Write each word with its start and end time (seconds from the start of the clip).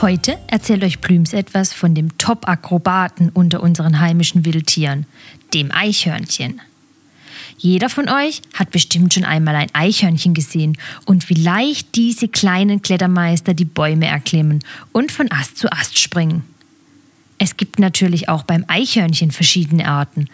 Heute 0.00 0.38
erzählt 0.48 0.82
euch 0.82 0.98
Blüms 0.98 1.32
etwas 1.32 1.72
von 1.72 1.94
dem 1.94 2.18
Top-Akrobaten 2.18 3.30
unter 3.30 3.62
unseren 3.62 4.00
heimischen 4.00 4.44
Wildtieren, 4.44 5.06
dem 5.54 5.70
Eichhörnchen. 5.70 6.60
Jeder 7.58 7.88
von 7.88 8.08
euch 8.08 8.42
hat 8.52 8.70
bestimmt 8.70 9.14
schon 9.14 9.24
einmal 9.24 9.54
ein 9.54 9.72
Eichhörnchen 9.72 10.34
gesehen 10.34 10.76
und 11.06 11.30
wie 11.30 11.34
leicht 11.34 11.94
diese 11.94 12.28
kleinen 12.28 12.82
Klettermeister 12.82 13.54
die 13.54 13.64
Bäume 13.64 14.06
erklimmen 14.06 14.60
und 14.92 15.12
von 15.12 15.30
Ast 15.30 15.58
zu 15.58 15.72
Ast 15.72 15.98
springen. 15.98 16.42
Es 17.38 17.56
gibt 17.56 17.78
natürlich 17.78 18.28
auch 18.28 18.42
beim 18.42 18.64
Eichhörnchen 18.68 19.30
verschiedene 19.30 19.88
Arten, 19.88 20.28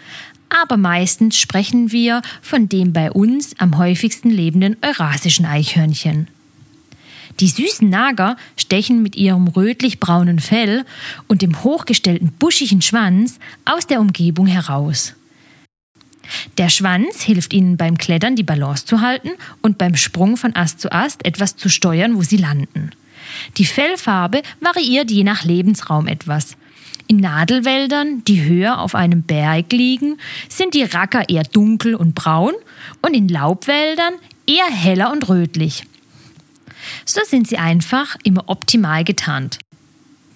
aber 0.49 0.79
meistens 0.79 1.39
sprechen 1.39 1.93
wir 1.93 2.23
von 2.43 2.69
dem 2.69 2.93
bei 2.93 3.13
uns 3.13 3.55
am 3.59 3.79
häufigsten 3.79 4.31
lebenden 4.31 4.77
eurasischen 4.83 5.45
Eichhörnchen. 5.45 6.29
Die 7.41 7.49
süßen 7.49 7.89
Nager 7.89 8.37
stechen 8.57 9.03
mit 9.03 9.17
ihrem 9.17 9.49
rötlich-braunen 9.49 10.41
Fell 10.41 10.85
und 11.27 11.41
dem 11.41 11.65
hochgestellten 11.65 12.33
buschigen 12.33 12.83
Schwanz 12.83 13.39
aus 13.65 13.87
der 13.87 14.01
Umgebung 14.01 14.47
heraus. 14.47 15.15
Der 16.59 16.69
Schwanz 16.69 17.23
hilft 17.23 17.55
ihnen 17.55 17.77
beim 17.77 17.97
Klettern 17.97 18.37
die 18.37 18.43
Balance 18.43 18.85
zu 18.85 19.01
halten 19.01 19.31
und 19.63 19.79
beim 19.79 19.97
Sprung 19.97 20.37
von 20.37 20.55
Ast 20.55 20.81
zu 20.81 20.93
Ast 20.93 21.25
etwas 21.25 21.57
zu 21.57 21.69
steuern, 21.69 22.15
wo 22.17 22.23
sie 22.23 22.37
landen. 22.37 22.91
Die 23.57 23.65
Fellfarbe 23.65 24.43
variiert 24.61 25.11
je 25.11 25.25
nach 25.25 25.43
Lebensraum 25.45 26.07
etwas. 26.07 26.57
In 27.07 27.17
Nadelwäldern, 27.17 28.23
die 28.25 28.45
höher 28.45 28.79
auf 28.79 28.95
einem 28.95 29.23
Berg 29.23 29.73
liegen, 29.73 30.19
sind 30.49 30.75
die 30.75 30.85
Racker 30.85 31.29
eher 31.29 31.43
dunkel 31.43 31.95
und 31.95 32.15
braun 32.15 32.55
und 33.03 33.15
in 33.15 33.29
Laubwäldern 33.29 34.15
eher 34.47 34.71
heller 34.71 35.11
und 35.11 35.29
rötlich. 35.29 35.85
So 37.05 37.21
sind 37.27 37.49
sie 37.49 37.59
einfach 37.59 38.17
immer 38.25 38.45
optimal 38.49 39.05
getarnt. 39.05 39.59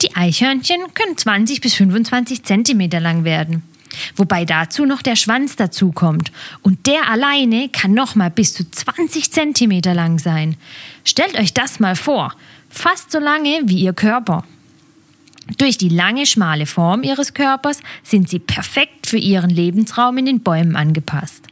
Die 0.03 0.15
Eichhörnchen 0.15 0.93
können 0.95 1.17
20 1.17 1.61
bis 1.61 1.75
25 1.75 2.43
Zentimeter 2.43 3.01
lang 3.01 3.25
werden. 3.25 3.63
Wobei 4.17 4.45
dazu 4.45 4.87
noch 4.87 5.03
der 5.03 5.17
Schwanz 5.17 5.57
dazukommt. 5.57 6.33
Und 6.63 6.87
der 6.87 7.09
alleine 7.09 7.69
kann 7.69 7.95
nochmal 7.95 8.31
bis 8.31 8.53
zu 8.53 8.69
20 8.69 9.33
Zentimeter 9.33 9.95
lang 9.95 10.19
sein. 10.19 10.57
Stellt 11.05 11.39
euch 11.39 11.55
das 11.55 11.81
mal 11.81 11.97
vor. 11.97 12.35
Fast 12.69 13.13
so 13.13 13.19
lange 13.19 13.63
wie 13.65 13.79
ihr 13.79 13.93
Körper. 13.93 14.45
Durch 15.59 15.79
die 15.79 15.91
lange, 15.91 16.27
schmale 16.27 16.67
Form 16.67 17.03
ihres 17.03 17.35
Körpers 17.35 17.81
sind 18.03 18.29
sie 18.29 18.39
perfekt 18.39 19.07
für 19.07 19.19
ihren 19.19 19.51
Lebensraum 19.51 20.19
in 20.19 20.27
den 20.27 20.41
Bäumen 20.41 20.75
angepasst. 20.75 21.47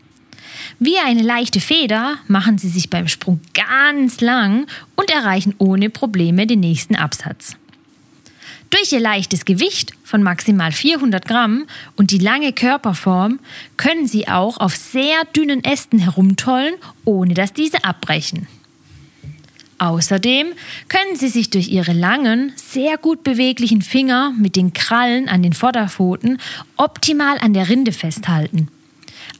Wie 0.84 0.98
eine 0.98 1.22
leichte 1.22 1.60
Feder 1.60 2.16
machen 2.26 2.58
sie 2.58 2.68
sich 2.68 2.90
beim 2.90 3.06
Sprung 3.06 3.38
ganz 3.54 4.20
lang 4.20 4.66
und 4.96 5.12
erreichen 5.12 5.54
ohne 5.58 5.90
Probleme 5.90 6.44
den 6.44 6.58
nächsten 6.58 6.96
Absatz. 6.96 7.54
Durch 8.68 8.90
ihr 8.90 8.98
leichtes 8.98 9.44
Gewicht 9.44 9.92
von 10.02 10.24
maximal 10.24 10.72
400 10.72 11.24
Gramm 11.24 11.66
und 11.94 12.10
die 12.10 12.18
lange 12.18 12.52
Körperform 12.52 13.38
können 13.76 14.08
sie 14.08 14.26
auch 14.26 14.58
auf 14.58 14.74
sehr 14.74 15.24
dünnen 15.36 15.62
Ästen 15.62 16.00
herumtollen, 16.00 16.74
ohne 17.04 17.34
dass 17.34 17.52
diese 17.52 17.84
abbrechen. 17.84 18.48
Außerdem 19.78 20.48
können 20.88 21.14
sie 21.14 21.28
sich 21.28 21.50
durch 21.50 21.68
ihre 21.68 21.92
langen, 21.92 22.54
sehr 22.56 22.98
gut 22.98 23.22
beweglichen 23.22 23.82
Finger 23.82 24.34
mit 24.36 24.56
den 24.56 24.72
Krallen 24.72 25.28
an 25.28 25.44
den 25.44 25.52
Vorderpfoten 25.52 26.38
optimal 26.76 27.38
an 27.38 27.54
der 27.54 27.68
Rinde 27.68 27.92
festhalten. 27.92 28.66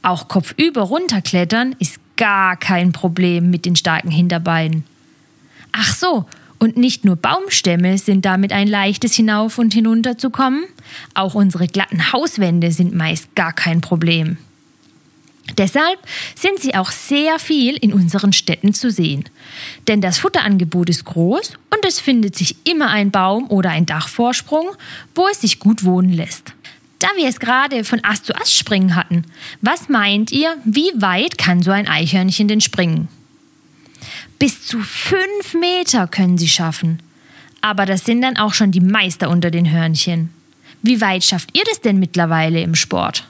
Auch 0.01 0.27
kopfüber 0.27 0.81
runterklettern 0.81 1.75
ist 1.79 1.99
gar 2.17 2.57
kein 2.57 2.91
Problem 2.91 3.49
mit 3.49 3.65
den 3.65 3.75
starken 3.75 4.11
Hinterbeinen. 4.11 4.83
Ach 5.71 5.93
so, 5.93 6.25
und 6.59 6.77
nicht 6.77 7.03
nur 7.03 7.17
Baumstämme 7.17 7.97
sind 7.97 8.23
damit 8.23 8.53
ein 8.53 8.67
leichtes 8.67 9.15
hinauf 9.15 9.57
und 9.57 9.73
hinunter 9.73 10.17
zu 10.17 10.29
kommen, 10.29 10.63
auch 11.13 11.35
unsere 11.35 11.67
glatten 11.67 12.13
Hauswände 12.13 12.71
sind 12.71 12.95
meist 12.95 13.35
gar 13.35 13.51
kein 13.51 13.81
Problem. 13.81 14.37
Deshalb 15.57 15.99
sind 16.35 16.59
sie 16.59 16.73
auch 16.73 16.91
sehr 16.91 17.37
viel 17.37 17.75
in 17.75 17.91
unseren 17.91 18.31
Städten 18.31 18.73
zu 18.73 18.91
sehen. 18.91 19.25
Denn 19.87 19.99
das 19.99 20.17
Futterangebot 20.19 20.89
ist 20.89 21.03
groß 21.03 21.51
und 21.69 21.85
es 21.85 21.99
findet 21.99 22.37
sich 22.37 22.55
immer 22.63 22.89
ein 22.89 23.11
Baum 23.11 23.49
oder 23.51 23.71
ein 23.71 23.85
Dachvorsprung, 23.85 24.67
wo 25.15 25.27
es 25.27 25.41
sich 25.41 25.59
gut 25.59 25.83
wohnen 25.83 26.13
lässt. 26.13 26.53
Da 27.03 27.09
wir 27.17 27.27
es 27.27 27.41
gerade 27.41 27.83
von 27.83 28.01
Ast 28.05 28.27
zu 28.27 28.33
Ast 28.33 28.55
springen 28.55 28.95
hatten, 28.95 29.25
was 29.59 29.89
meint 29.89 30.31
ihr, 30.31 30.55
wie 30.63 30.89
weit 30.95 31.37
kann 31.37 31.61
so 31.61 31.71
ein 31.71 31.85
Eichhörnchen 31.85 32.47
denn 32.47 32.61
springen? 32.61 33.09
Bis 34.39 34.65
zu 34.65 34.79
fünf 34.79 35.53
Meter 35.53 36.07
können 36.07 36.37
sie 36.37 36.47
schaffen. 36.47 37.01
Aber 37.59 37.85
das 37.85 38.05
sind 38.05 38.21
dann 38.21 38.37
auch 38.37 38.53
schon 38.53 38.71
die 38.71 38.79
Meister 38.79 39.29
unter 39.29 39.51
den 39.51 39.69
Hörnchen. 39.69 40.29
Wie 40.81 41.01
weit 41.01 41.25
schafft 41.25 41.49
ihr 41.57 41.65
das 41.65 41.81
denn 41.81 41.99
mittlerweile 41.99 42.61
im 42.61 42.73
Sport? 42.73 43.27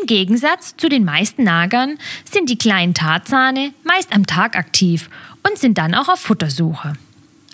Im 0.00 0.06
Gegensatz 0.08 0.76
zu 0.76 0.88
den 0.88 1.04
meisten 1.04 1.44
Nagern 1.44 1.98
sind 2.28 2.50
die 2.50 2.58
kleinen 2.58 2.94
Tarzane 2.94 3.72
meist 3.84 4.12
am 4.12 4.26
Tag 4.26 4.56
aktiv 4.56 5.08
und 5.48 5.56
sind 5.56 5.78
dann 5.78 5.94
auch 5.94 6.08
auf 6.08 6.18
Futtersuche. 6.18 6.94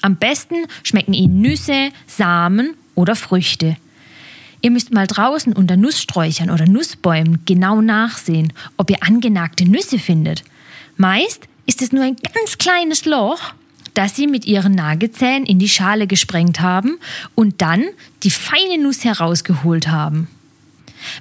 Am 0.01 0.17
besten 0.17 0.65
schmecken 0.83 1.13
ihnen 1.13 1.43
Nüsse, 1.43 1.91
Samen 2.07 2.77
oder 2.95 3.17
Früchte. 3.17 3.77
Ihr 4.61 4.71
müsst 4.71 4.93
mal 4.93 5.07
draußen 5.07 5.53
unter 5.53 5.77
Nusssträuchern 5.77 6.51
oder 6.51 6.67
Nussbäumen 6.67 7.41
genau 7.45 7.81
nachsehen, 7.81 8.53
ob 8.77 8.91
ihr 8.91 9.03
angenagte 9.03 9.65
Nüsse 9.65 9.99
findet. 9.99 10.45
Meist 10.97 11.49
ist 11.67 11.83
es 11.83 11.93
nur 11.93 12.05
ein 12.05 12.17
ganz 12.17 12.59
kleines 12.59 13.05
Loch, 13.05 13.55
das 13.95 14.17
sie 14.17 14.27
mit 14.27 14.47
ihren 14.47 14.75
Nagezähnen 14.75 15.47
in 15.47 15.59
die 15.59 15.69
Schale 15.69 16.07
gesprengt 16.07 16.61
haben 16.61 16.99
und 17.35 17.61
dann 17.61 17.85
die 18.23 18.31
feine 18.31 18.79
Nuss 18.81 19.05
herausgeholt 19.05 19.89
haben. 19.89 20.29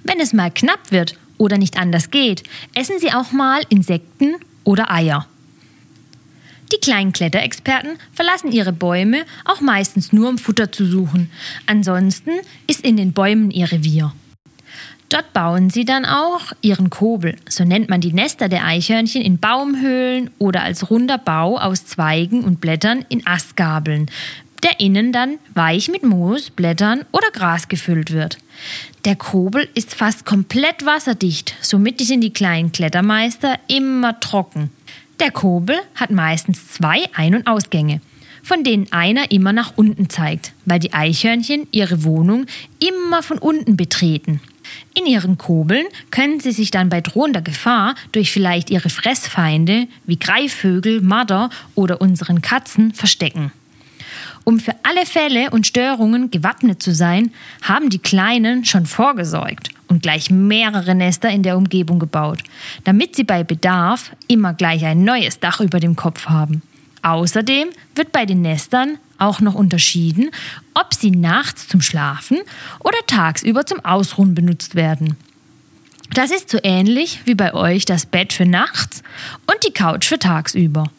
Wenn 0.03 0.19
es 0.19 0.33
mal 0.33 0.51
knapp 0.51 0.91
wird 0.91 1.17
oder 1.37 1.57
nicht 1.57 1.77
anders 1.77 2.11
geht, 2.11 2.43
essen 2.75 2.99
sie 2.99 3.11
auch 3.11 3.31
mal 3.31 3.63
Insekten 3.69 4.35
oder 4.63 4.91
Eier. 4.91 5.27
Die 6.73 6.79
kleinen 6.79 7.11
Kletterexperten 7.11 7.97
verlassen 8.13 8.51
ihre 8.51 8.71
Bäume 8.71 9.25
auch 9.43 9.59
meistens 9.59 10.13
nur 10.13 10.29
um 10.29 10.37
Futter 10.37 10.71
zu 10.71 10.85
suchen. 10.85 11.29
Ansonsten 11.65 12.31
ist 12.67 12.85
in 12.85 12.95
den 12.95 13.11
Bäumen 13.11 13.51
ihr 13.51 13.71
Revier. 13.71 14.13
Dort 15.09 15.33
bauen 15.33 15.69
sie 15.69 15.83
dann 15.83 16.05
auch 16.05 16.53
ihren 16.61 16.89
Kobel, 16.89 17.35
so 17.49 17.65
nennt 17.65 17.89
man 17.89 17.99
die 17.99 18.13
Nester 18.13 18.47
der 18.47 18.65
Eichhörnchen 18.65 19.21
in 19.21 19.39
Baumhöhlen 19.39 20.29
oder 20.39 20.63
als 20.63 20.89
runder 20.89 21.17
Bau 21.17 21.57
aus 21.57 21.85
Zweigen 21.85 22.45
und 22.45 22.61
Blättern 22.61 23.03
in 23.09 23.27
Astgabeln, 23.27 24.09
der 24.63 24.79
innen 24.79 25.11
dann 25.11 25.37
weich 25.53 25.89
mit 25.89 26.03
Moos, 26.03 26.49
Blättern 26.49 27.03
oder 27.11 27.29
Gras 27.33 27.67
gefüllt 27.67 28.11
wird. 28.11 28.37
Der 29.03 29.17
Kobel 29.17 29.67
ist 29.73 29.93
fast 29.93 30.25
komplett 30.25 30.85
wasserdicht, 30.85 31.55
somit 31.59 31.99
sind 31.99 32.21
die 32.21 32.31
kleinen 32.31 32.71
Klettermeister 32.71 33.59
immer 33.67 34.17
trocken. 34.21 34.69
Der 35.21 35.29
Kobel 35.29 35.75
hat 35.93 36.09
meistens 36.09 36.69
zwei 36.69 37.03
Ein- 37.13 37.35
und 37.35 37.45
Ausgänge, 37.45 38.01
von 38.41 38.63
denen 38.63 38.91
einer 38.91 39.29
immer 39.29 39.53
nach 39.53 39.73
unten 39.75 40.09
zeigt, 40.09 40.51
weil 40.65 40.79
die 40.79 40.93
Eichhörnchen 40.93 41.67
ihre 41.69 42.03
Wohnung 42.03 42.47
immer 42.79 43.21
von 43.21 43.37
unten 43.37 43.77
betreten. 43.77 44.41
In 44.97 45.05
ihren 45.05 45.37
Kobeln 45.37 45.85
können 46.09 46.39
sie 46.39 46.51
sich 46.51 46.71
dann 46.71 46.89
bei 46.89 47.01
drohender 47.01 47.43
Gefahr 47.43 47.93
durch 48.13 48.31
vielleicht 48.31 48.71
ihre 48.71 48.89
Fressfeinde 48.89 49.87
wie 50.07 50.17
Greifvögel, 50.17 51.01
Marder 51.01 51.51
oder 51.75 52.01
unseren 52.01 52.41
Katzen 52.41 52.91
verstecken. 52.91 53.51
Um 54.43 54.59
für 54.59 54.73
alle 54.81 55.05
Fälle 55.05 55.51
und 55.51 55.67
Störungen 55.67 56.31
gewappnet 56.31 56.81
zu 56.81 56.95
sein, 56.95 57.31
haben 57.61 57.91
die 57.91 57.99
Kleinen 57.99 58.65
schon 58.65 58.87
vorgesorgt 58.87 59.69
und 59.91 60.01
gleich 60.01 60.31
mehrere 60.31 60.95
Nester 60.95 61.29
in 61.29 61.43
der 61.43 61.57
Umgebung 61.57 61.99
gebaut, 61.99 62.39
damit 62.85 63.15
sie 63.15 63.25
bei 63.25 63.43
Bedarf 63.43 64.11
immer 64.27 64.53
gleich 64.53 64.85
ein 64.85 65.03
neues 65.03 65.39
Dach 65.39 65.59
über 65.59 65.79
dem 65.79 65.95
Kopf 65.95 66.27
haben. 66.27 66.61
Außerdem 67.03 67.69
wird 67.95 68.11
bei 68.11 68.25
den 68.25 68.41
Nestern 68.41 68.97
auch 69.17 69.41
noch 69.41 69.53
unterschieden, 69.53 70.31
ob 70.73 70.93
sie 70.93 71.11
nachts 71.11 71.67
zum 71.67 71.81
Schlafen 71.81 72.39
oder 72.79 72.97
tagsüber 73.05 73.65
zum 73.65 73.83
Ausruhen 73.83 74.33
benutzt 74.33 74.75
werden. 74.75 75.17
Das 76.13 76.31
ist 76.31 76.49
so 76.49 76.59
ähnlich 76.63 77.19
wie 77.25 77.35
bei 77.35 77.53
euch 77.53 77.85
das 77.85 78.05
Bett 78.05 78.33
für 78.33 78.45
nachts 78.45 79.03
und 79.47 79.57
die 79.67 79.73
Couch 79.73 80.05
für 80.05 80.19
tagsüber. 80.19 80.89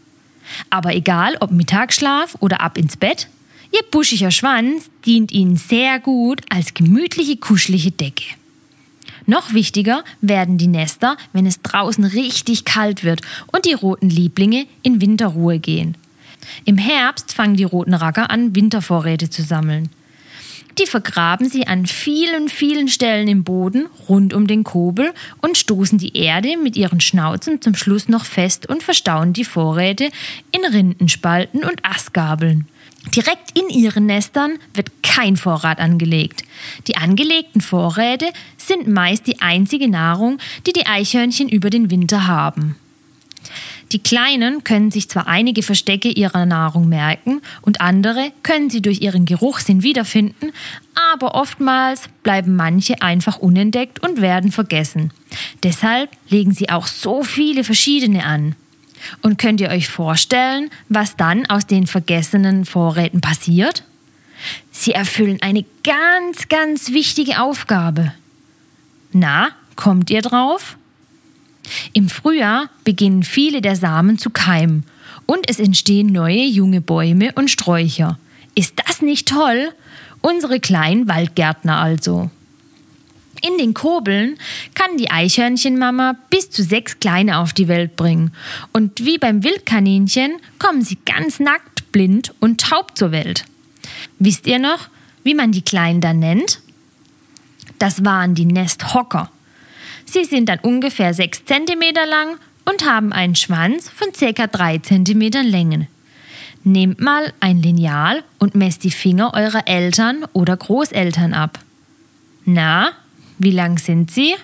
Aber 0.71 0.95
egal 0.95 1.37
ob 1.41 1.51
Mittagsschlaf 1.51 2.37
oder 2.41 2.61
ab 2.61 2.77
ins 2.77 2.97
Bett, 2.97 3.29
Ihr 3.75 3.83
buschiger 3.91 4.31
Schwanz 4.31 4.91
dient 5.07 5.33
ihnen 5.33 5.57
sehr 5.57 5.99
gut 5.99 6.43
als 6.51 6.75
gemütliche, 6.75 7.39
kuschelige 7.39 7.91
Decke. 7.91 8.25
Noch 9.33 9.55
wichtiger 9.55 10.05
werden 10.21 10.59
die 10.59 10.67
Nester, 10.67 11.17
wenn 11.33 11.47
es 11.47 11.63
draußen 11.63 12.05
richtig 12.05 12.67
kalt 12.67 13.03
wird 13.03 13.23
und 13.51 13.65
die 13.65 13.73
roten 13.73 14.11
Lieblinge 14.11 14.67
in 14.83 15.01
Winterruhe 15.01 15.59
gehen. 15.59 15.97
Im 16.67 16.77
Herbst 16.77 17.33
fangen 17.33 17.57
die 17.57 17.65
roten 17.65 17.95
Racker 17.95 18.29
an, 18.29 18.55
Wintervorräte 18.55 19.31
zu 19.31 19.43
sammeln. 19.43 19.89
Die 20.79 20.85
vergraben 20.85 21.49
sie 21.49 21.67
an 21.67 21.87
vielen, 21.87 22.51
vielen 22.51 22.89
Stellen 22.89 23.27
im 23.27 23.43
Boden 23.43 23.87
rund 24.07 24.35
um 24.35 24.47
den 24.47 24.65
Kobel 24.65 25.15
und 25.41 25.57
stoßen 25.57 25.97
die 25.97 26.15
Erde 26.15 26.59
mit 26.63 26.77
ihren 26.77 27.01
Schnauzen 27.01 27.63
zum 27.63 27.75
Schluss 27.75 28.11
noch 28.11 28.27
fest 28.27 28.69
und 28.69 28.83
verstauen 28.83 29.33
die 29.33 29.45
Vorräte 29.45 30.11
in 30.51 30.63
Rindenspalten 30.71 31.65
und 31.65 31.83
Astgabeln. 31.87 32.67
Direkt 33.11 33.59
in 33.59 33.69
ihren 33.69 34.07
Nestern 34.07 34.59
wird 34.75 34.91
kein 35.03 35.37
Vorrat 35.37 35.79
angelegt. 35.79 36.45
Die 36.87 36.97
angelegten 36.97 37.61
Vorräte 37.61 38.27
sind 38.57 38.87
meist 38.87 39.27
die 39.27 39.41
einzige 39.41 39.89
Nahrung, 39.89 40.39
die 40.67 40.73
die 40.73 40.87
Eichhörnchen 40.87 41.49
über 41.49 41.69
den 41.69 41.91
Winter 41.91 42.27
haben. 42.27 42.77
Die 43.91 43.99
Kleinen 43.99 44.65
können 44.65 44.91
sich 44.91 45.11
zwar 45.11 45.27
einige 45.27 45.63
Verstecke 45.63 46.09
ihrer 46.09 46.47
Nahrung 46.47 46.89
merken 46.89 47.43
und 47.61 47.83
andere 47.83 48.33
können 48.43 48.71
sie 48.71 48.81
durch 48.81 49.03
ihren 49.03 49.27
Geruchssinn 49.27 49.83
wiederfinden, 49.83 50.53
aber 51.13 51.35
oftmals 51.35 52.09
bleiben 52.23 52.57
manche 52.57 53.03
einfach 53.03 53.39
unentdeckt 53.39 54.03
und 54.03 54.23
werden 54.23 54.51
vergessen. 54.51 55.13
Deshalb 55.63 56.11
legen 56.31 56.53
sie 56.53 56.71
auch 56.71 56.87
so 56.87 57.23
viele 57.23 57.65
verschiedene 57.65 58.25
an. 58.25 58.57
Und 59.21 59.39
könnt 59.39 59.61
ihr 59.61 59.71
euch 59.71 59.89
vorstellen, 59.89 60.71
was 60.89 61.17
dann 61.17 61.47
aus 61.47 61.67
den 61.67 61.87
vergessenen 61.87 62.65
Vorräten 62.65 63.21
passiert? 63.21 63.85
Sie 64.71 64.93
erfüllen 64.93 65.39
eine 65.41 65.65
ganz, 65.85 66.49
ganz 66.49 66.91
wichtige 66.91 67.41
Aufgabe. 67.41 68.13
Na, 69.13 69.51
kommt 69.77 70.11
ihr 70.11 70.23
drauf? 70.23 70.77
Im 71.93 72.09
Frühjahr 72.09 72.71
beginnen 72.85 73.23
viele 73.23 73.61
der 73.61 73.77
Samen 73.77 74.19
zu 74.19 74.31
keimen 74.31 74.85
und 75.27 75.49
es 75.49 75.61
entstehen 75.61 76.09
neue 76.09 76.45
junge 76.45 76.81
Bäume 76.81 77.33
und 77.35 77.51
Sträucher. 77.51 78.19
Ist 78.55 78.75
das 78.85 79.03
nicht 79.03 79.29
toll? 79.29 79.71
Unsere 80.21 80.61
kleinen 80.61 81.09
Waldgärtner 81.09 81.79
also. 81.79 82.31
In 83.43 83.59
den 83.59 83.75
Kobeln 83.75 84.39
kann 84.75 84.97
die 84.97 85.11
Eichhörnchenmama 85.11 86.17
bis 86.31 86.51
zu 86.51 86.63
sechs 86.63 87.01
Kleine 87.01 87.39
auf 87.39 87.53
die 87.53 87.69
Welt 87.69 87.97
bringen. 87.97 88.33
Und 88.73 89.05
wie 89.05 89.19
beim 89.19 89.43
Wildkaninchen 89.43 90.37
kommen 90.59 90.83
sie 90.83 90.99
ganz 91.05 91.41
nackt, 91.41 91.91
blind 91.91 92.33
und 92.41 92.61
taub 92.61 92.97
zur 92.97 93.11
Welt. 93.11 93.45
Wisst 94.19 94.47
ihr 94.47 94.61
noch, 94.61 94.89
wie 95.25 95.35
man 95.35 95.51
die 95.53 95.63
Kleinen 95.63 96.01
dann 96.01 96.21
nennt? 96.21 96.61
Das 97.79 98.05
waren 98.05 98.35
die 98.35 98.47
Nesthocker. 98.47 99.29
Sie 100.05 100.25
sind 100.25 100.49
dann 100.49 100.61
ungefähr 100.61 101.13
6 101.13 101.45
cm 101.45 101.95
lang 102.09 102.39
und 102.65 102.85
haben 102.89 103.13
einen 103.13 103.35
Schwanz 103.35 103.89
von 103.89 104.09
ca. 104.13 104.47
3 104.47 104.79
cm 104.79 105.21
Länge. 105.43 105.89
Nehmt 106.65 107.01
mal 107.01 107.33
ein 107.41 107.61
Lineal 107.61 108.23
und 108.39 108.55
messt 108.55 108.85
die 108.85 108.93
Finger 108.93 109.35
eurer 109.35 109.67
Eltern 109.67 110.25
oder 110.33 110.57
Großeltern 110.57 111.35
ab. 111.35 111.59
Na, 112.45 112.93
wie 113.39 113.51
lang 113.51 113.79
sind 113.79 114.11
sie? 114.11 114.35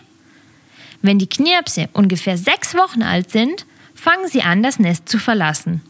Wenn 1.03 1.19
die 1.19 1.29
Knirpse 1.29 1.89
ungefähr 1.93 2.37
sechs 2.37 2.75
Wochen 2.75 3.03
alt 3.03 3.31
sind, 3.31 3.67
fangen 3.95 4.29
sie 4.29 4.43
an, 4.43 4.63
das 4.63 4.79
Nest 4.79 5.09
zu 5.09 5.19
verlassen. 5.19 5.83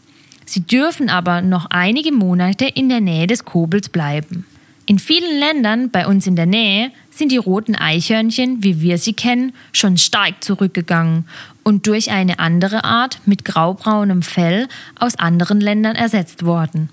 Sie 0.45 0.61
dürfen 0.61 1.09
aber 1.09 1.41
noch 1.41 1.67
einige 1.69 2.11
Monate 2.11 2.65
in 2.65 2.89
der 2.89 3.01
Nähe 3.01 3.27
des 3.27 3.45
Kobels 3.45 3.89
bleiben. 3.89 4.45
In 4.87 4.97
vielen 4.97 5.39
Ländern 5.39 5.91
bei 5.91 6.07
uns 6.07 6.25
in 6.25 6.35
der 6.35 6.47
Nähe 6.47 6.91
sind 7.11 7.31
die 7.31 7.37
roten 7.37 7.75
Eichhörnchen, 7.75 8.63
wie 8.63 8.81
wir 8.81 8.97
sie 8.97 9.13
kennen, 9.13 9.53
schon 9.71 9.99
stark 9.99 10.43
zurückgegangen 10.43 11.25
und 11.63 11.85
durch 11.85 12.09
eine 12.09 12.39
andere 12.39 12.83
Art 12.83 13.19
mit 13.27 13.45
graubraunem 13.45 14.23
Fell 14.23 14.67
aus 14.97 15.15
anderen 15.19 15.61
Ländern 15.61 15.95
ersetzt 15.95 16.43
worden. 16.43 16.89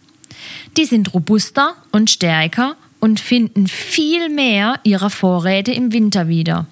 Die 0.77 0.85
sind 0.85 1.15
robuster 1.15 1.75
und 1.91 2.11
stärker 2.11 2.77
und 3.07 3.21
finden 3.21 3.69
viel 3.69 4.29
mehr 4.31 4.81
ihrer 4.83 5.11
Vorräte 5.11 5.71
im 5.71 5.93
Winter 5.93 6.27
wieder. 6.27 6.67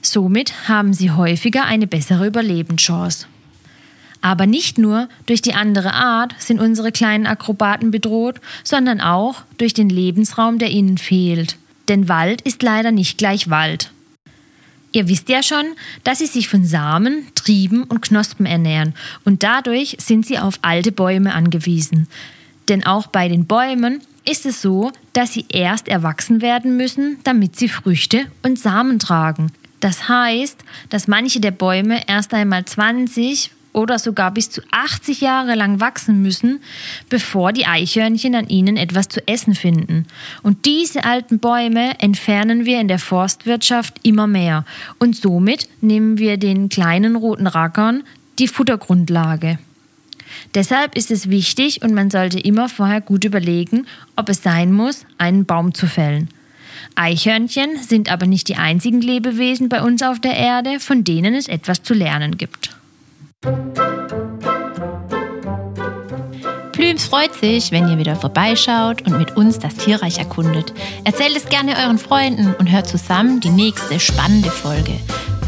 Somit 0.00 0.68
haben 0.68 0.94
sie 0.94 1.10
häufiger 1.10 1.64
eine 1.64 1.88
bessere 1.88 2.24
Überlebenschance. 2.24 3.26
Aber 4.20 4.46
nicht 4.46 4.78
nur 4.78 5.08
durch 5.26 5.42
die 5.42 5.54
andere 5.54 5.92
Art 5.92 6.36
sind 6.38 6.60
unsere 6.60 6.92
kleinen 6.92 7.26
Akrobaten 7.26 7.90
bedroht, 7.90 8.40
sondern 8.62 9.00
auch 9.00 9.42
durch 9.58 9.74
den 9.74 9.88
Lebensraum, 9.88 10.60
der 10.60 10.70
ihnen 10.70 10.98
fehlt. 10.98 11.56
Denn 11.88 12.08
Wald 12.08 12.42
ist 12.42 12.62
leider 12.62 12.92
nicht 12.92 13.18
gleich 13.18 13.50
Wald. 13.50 13.90
Ihr 14.92 15.08
wisst 15.08 15.28
ja 15.30 15.42
schon, 15.42 15.64
dass 16.04 16.18
sie 16.18 16.26
sich 16.26 16.48
von 16.48 16.64
Samen, 16.64 17.26
Trieben 17.34 17.82
und 17.82 18.02
Knospen 18.02 18.46
ernähren 18.46 18.94
und 19.24 19.42
dadurch 19.42 19.96
sind 19.98 20.26
sie 20.26 20.38
auf 20.38 20.60
alte 20.62 20.92
Bäume 20.92 21.34
angewiesen. 21.34 22.06
Denn 22.68 22.86
auch 22.86 23.08
bei 23.08 23.28
den 23.28 23.46
Bäumen 23.46 24.00
ist 24.24 24.46
es 24.46 24.62
so, 24.62 24.92
dass 25.12 25.32
sie 25.32 25.46
erst 25.48 25.88
erwachsen 25.88 26.40
werden 26.42 26.76
müssen, 26.76 27.18
damit 27.24 27.56
sie 27.56 27.68
Früchte 27.68 28.26
und 28.42 28.58
Samen 28.58 28.98
tragen. 28.98 29.52
Das 29.80 30.08
heißt, 30.08 30.58
dass 30.90 31.08
manche 31.08 31.40
der 31.40 31.50
Bäume 31.50 32.08
erst 32.08 32.34
einmal 32.34 32.64
20 32.64 33.50
oder 33.72 33.98
sogar 33.98 34.30
bis 34.30 34.50
zu 34.50 34.60
80 34.70 35.20
Jahre 35.20 35.54
lang 35.54 35.80
wachsen 35.80 36.22
müssen, 36.22 36.60
bevor 37.08 37.52
die 37.52 37.66
Eichhörnchen 37.66 38.34
an 38.34 38.48
ihnen 38.48 38.76
etwas 38.76 39.08
zu 39.08 39.26
essen 39.26 39.54
finden. 39.54 40.06
Und 40.42 40.66
diese 40.66 41.04
alten 41.04 41.38
Bäume 41.38 41.98
entfernen 42.00 42.64
wir 42.64 42.80
in 42.80 42.88
der 42.88 42.98
Forstwirtschaft 42.98 43.94
immer 44.02 44.26
mehr. 44.26 44.64
Und 44.98 45.16
somit 45.16 45.68
nehmen 45.80 46.18
wir 46.18 46.36
den 46.36 46.68
kleinen 46.68 47.16
roten 47.16 47.46
Rackern 47.46 48.04
die 48.38 48.48
Futtergrundlage. 48.48 49.58
Deshalb 50.54 50.96
ist 50.96 51.10
es 51.10 51.30
wichtig 51.30 51.82
und 51.82 51.94
man 51.94 52.10
sollte 52.10 52.38
immer 52.38 52.68
vorher 52.68 53.00
gut 53.00 53.24
überlegen, 53.24 53.86
ob 54.16 54.28
es 54.28 54.42
sein 54.42 54.72
muss, 54.72 55.06
einen 55.16 55.46
Baum 55.46 55.72
zu 55.74 55.86
fällen. 55.86 56.28
Eichhörnchen 56.94 57.78
sind 57.78 58.10
aber 58.12 58.26
nicht 58.26 58.48
die 58.48 58.56
einzigen 58.56 59.00
Lebewesen 59.00 59.68
bei 59.68 59.82
uns 59.82 60.02
auf 60.02 60.20
der 60.20 60.36
Erde, 60.36 60.78
von 60.78 61.04
denen 61.04 61.34
es 61.34 61.48
etwas 61.48 61.82
zu 61.82 61.94
lernen 61.94 62.36
gibt. 62.36 62.76
Plüms 66.72 67.04
freut 67.04 67.34
sich, 67.34 67.70
wenn 67.70 67.88
ihr 67.88 67.98
wieder 67.98 68.16
vorbeischaut 68.16 69.02
und 69.02 69.16
mit 69.16 69.36
uns 69.36 69.58
das 69.58 69.76
Tierreich 69.76 70.18
erkundet. 70.18 70.74
Erzählt 71.04 71.36
es 71.36 71.46
gerne 71.46 71.76
euren 71.76 71.98
Freunden 71.98 72.54
und 72.58 72.70
hört 72.70 72.88
zusammen 72.88 73.40
die 73.40 73.50
nächste 73.50 74.00
spannende 74.00 74.50
Folge. 74.50 74.98